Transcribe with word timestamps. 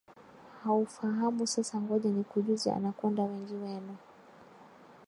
haufahamu 0.63 1.47
Sasa 1.47 1.79
ngoja 1.81 2.09
nikujuze 2.09 2.71
Anacconda 2.71 3.23
Wengi 3.23 3.53
wenu 3.53 3.97